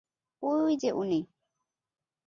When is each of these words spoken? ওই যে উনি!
ওই 0.43 0.71
যে 0.77 0.89
উনি! 0.93 1.19